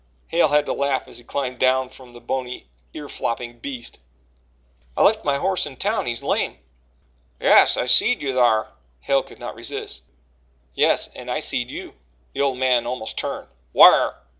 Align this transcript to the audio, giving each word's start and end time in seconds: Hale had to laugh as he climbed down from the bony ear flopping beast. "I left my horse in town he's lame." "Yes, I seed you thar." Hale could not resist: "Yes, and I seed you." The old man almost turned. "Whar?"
Hale 0.29 0.47
had 0.47 0.65
to 0.65 0.73
laugh 0.73 1.07
as 1.07 1.19
he 1.19 1.23
climbed 1.23 1.59
down 1.59 1.89
from 1.89 2.11
the 2.13 2.19
bony 2.19 2.65
ear 2.91 3.07
flopping 3.07 3.59
beast. 3.59 3.99
"I 4.97 5.03
left 5.03 5.23
my 5.23 5.37
horse 5.37 5.67
in 5.67 5.75
town 5.77 6.07
he's 6.07 6.23
lame." 6.23 6.57
"Yes, 7.39 7.77
I 7.77 7.85
seed 7.85 8.23
you 8.23 8.33
thar." 8.33 8.71
Hale 9.01 9.21
could 9.21 9.37
not 9.37 9.53
resist: 9.53 10.01
"Yes, 10.73 11.07
and 11.09 11.29
I 11.29 11.39
seed 11.39 11.69
you." 11.69 11.93
The 12.33 12.41
old 12.41 12.57
man 12.57 12.87
almost 12.87 13.15
turned. 13.15 13.47
"Whar?" 13.73 14.17